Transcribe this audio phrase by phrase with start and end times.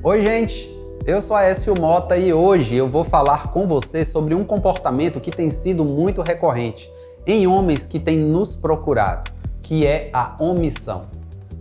[0.00, 0.72] Oi, gente!
[1.04, 5.32] Eu sou Aécio Mota e hoje eu vou falar com você sobre um comportamento que
[5.32, 6.88] tem sido muito recorrente
[7.26, 9.28] em homens que têm nos procurado,
[9.60, 11.06] que é a omissão.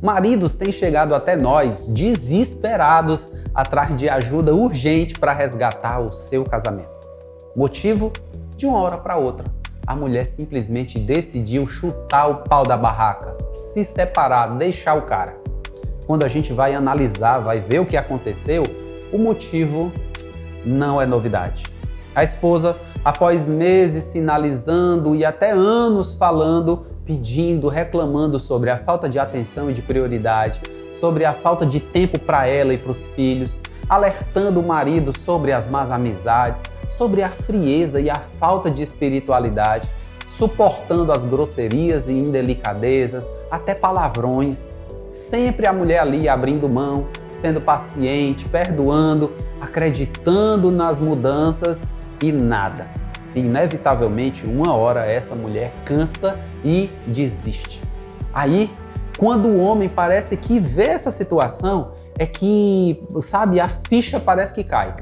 [0.03, 7.09] Maridos têm chegado até nós desesperados atrás de ajuda urgente para resgatar o seu casamento.
[7.55, 8.13] Motivo?
[8.55, 9.45] De uma hora para outra,
[9.87, 15.46] a mulher simplesmente decidiu chutar o pau da barraca, se separar, deixar o cara.
[16.07, 18.63] Quando a gente vai analisar, vai ver o que aconteceu,
[19.11, 19.91] o motivo
[20.65, 21.65] não é novidade.
[22.15, 29.19] A esposa, após meses sinalizando e até anos falando, pedindo, reclamando sobre a falta de
[29.19, 33.59] atenção e de prioridade, sobre a falta de tempo para ela e para os filhos,
[33.89, 39.89] alertando o marido sobre as más amizades, sobre a frieza e a falta de espiritualidade,
[40.25, 44.76] suportando as grosserias e indelicadezas, até palavrões.
[45.09, 52.87] Sempre a mulher ali abrindo mão, sendo paciente, perdoando, acreditando nas mudanças e nada.
[53.33, 57.81] Inevitavelmente, uma hora essa mulher cansa e desiste.
[58.33, 58.69] Aí,
[59.17, 64.63] quando o homem parece que vê essa situação, é que, sabe, a ficha parece que
[64.63, 64.95] cai.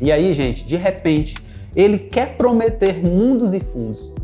[0.00, 1.36] E aí, gente, de repente,
[1.74, 4.14] ele quer prometer mundos e fundos.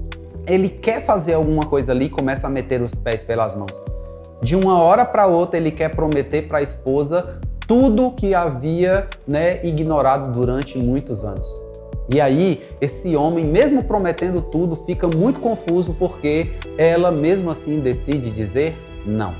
[0.46, 3.93] Ele quer fazer alguma coisa ali e começa a meter os pés pelas mãos.
[4.44, 9.64] De uma hora para outra, ele quer prometer para a esposa tudo que havia né,
[9.64, 11.48] ignorado durante muitos anos.
[12.12, 18.30] E aí, esse homem, mesmo prometendo tudo, fica muito confuso porque ela, mesmo assim, decide
[18.32, 19.34] dizer não.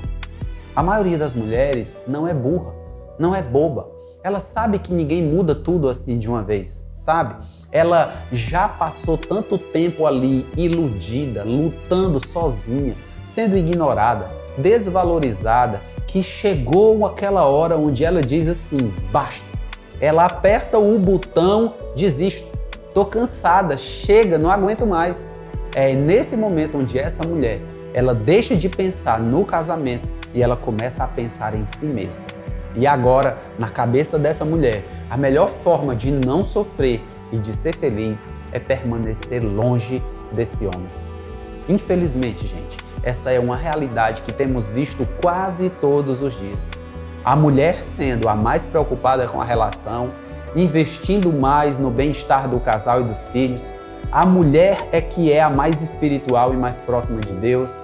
[0.75, 2.73] A maioria das mulheres não é burra,
[3.19, 3.87] não é boba.
[4.23, 7.45] Ela sabe que ninguém muda tudo assim de uma vez, sabe?
[7.71, 17.45] Ela já passou tanto tempo ali iludida, lutando sozinha, sendo ignorada, desvalorizada, que chegou aquela
[17.45, 19.47] hora onde ela diz assim: basta.
[19.99, 22.47] Ela aperta o botão, desisto.
[22.93, 25.29] Tô cansada, chega, não aguento mais.
[25.73, 27.59] É nesse momento onde essa mulher,
[27.93, 32.23] ela deixa de pensar no casamento e ela começa a pensar em si mesma.
[32.75, 37.01] E agora, na cabeça dessa mulher, a melhor forma de não sofrer
[37.31, 41.04] e de ser feliz é permanecer longe desse homem.
[41.67, 46.69] Infelizmente, gente, essa é uma realidade que temos visto quase todos os dias.
[47.23, 50.09] A mulher sendo a mais preocupada com a relação,
[50.55, 53.73] investindo mais no bem-estar do casal e dos filhos.
[54.11, 57.79] A mulher é que é a mais espiritual e mais próxima de Deus.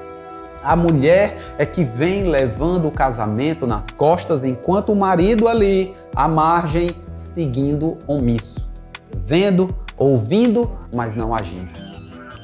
[0.64, 6.28] A mulher é que vem levando o casamento nas costas, enquanto o marido ali, à
[6.28, 8.72] margem, seguindo omisso
[9.16, 11.81] vendo, ouvindo, mas não agindo.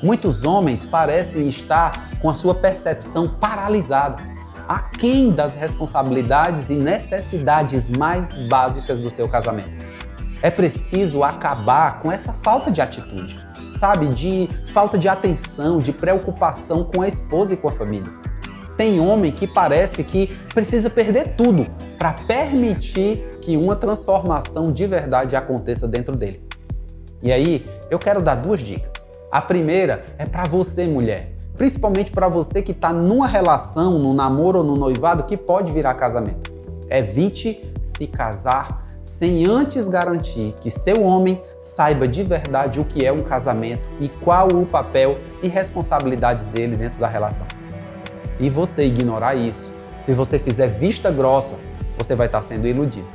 [0.01, 4.17] Muitos homens parecem estar com a sua percepção paralisada,
[4.67, 9.87] aquém das responsabilidades e necessidades mais básicas do seu casamento.
[10.41, 14.07] É preciso acabar com essa falta de atitude, sabe?
[14.09, 18.13] De falta de atenção, de preocupação com a esposa e com a família.
[18.75, 21.65] Tem homem que parece que precisa perder tudo
[21.97, 26.45] para permitir que uma transformação de verdade aconteça dentro dele.
[27.23, 28.96] E aí, eu quero dar duas dicas.
[29.29, 34.59] A primeira é para você, mulher, principalmente para você que está numa relação, no namoro
[34.59, 36.49] ou no noivado que pode virar casamento.
[36.89, 43.11] Evite se casar sem antes garantir que seu homem saiba de verdade o que é
[43.11, 47.45] um casamento e qual o papel e responsabilidades dele dentro da relação.
[48.15, 51.55] Se você ignorar isso, se você fizer vista grossa,
[51.97, 53.07] você vai estar sendo iludido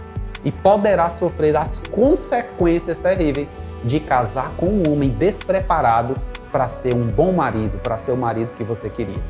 [0.44, 6.15] e poderá sofrer as consequências terríveis de casar com um homem despreparado
[6.50, 9.22] para ser um bom marido, para ser o marido que você queria.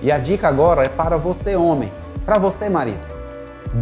[0.00, 1.92] E a dica agora é para você, homem,
[2.24, 3.06] para você, marido.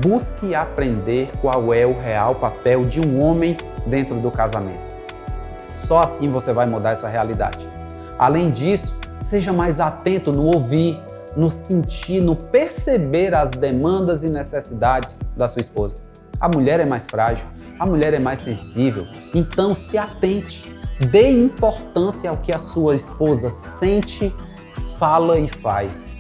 [0.03, 3.57] Busque aprender qual é o real papel de um homem
[3.87, 4.95] dentro do casamento.
[5.71, 7.69] Só assim você vai mudar essa realidade.
[8.19, 11.01] Além disso, seja mais atento no ouvir,
[11.37, 15.97] no sentir, no perceber as demandas e necessidades da sua esposa.
[16.41, 17.45] A mulher é mais frágil,
[17.79, 20.75] a mulher é mais sensível, então se atente,
[21.11, 24.35] dê importância ao que a sua esposa sente,
[24.99, 26.11] fala e faz.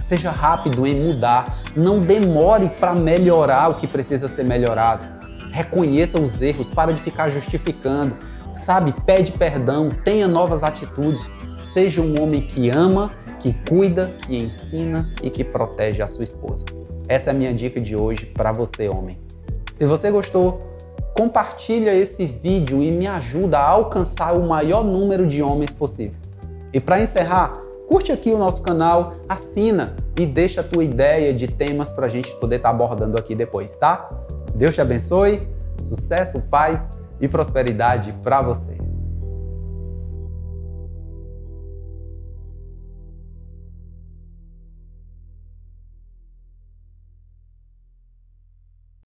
[0.00, 5.06] Seja rápido em mudar, não demore para melhorar o que precisa ser melhorado.
[5.52, 8.16] Reconheça os erros, para de ficar justificando,
[8.54, 8.92] sabe?
[9.06, 11.32] Pede perdão, tenha novas atitudes.
[11.60, 16.64] Seja um homem que ama, que cuida, que ensina e que protege a sua esposa.
[17.08, 19.23] Essa é a minha dica de hoje para você, homem.
[19.74, 20.62] Se você gostou,
[21.16, 26.16] compartilha esse vídeo e me ajuda a alcançar o maior número de homens possível.
[26.72, 27.54] E para encerrar,
[27.88, 32.08] curte aqui o nosso canal, assina e deixa a tua ideia de temas para a
[32.08, 34.08] gente poder estar tá abordando aqui depois, tá?
[34.54, 35.40] Deus te abençoe,
[35.76, 38.83] sucesso, paz e prosperidade para você.